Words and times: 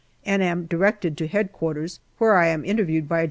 and 0.25 0.41
am 0.41 0.65
directed 0.65 1.15
to 1.15 1.25
H.Q., 1.25 1.87
where 2.17 2.35
I 2.35 2.47
am 2.47 2.65
interviewed 2.65 3.07
by 3.07 3.19
a 3.19 3.19
G. 3.19 3.19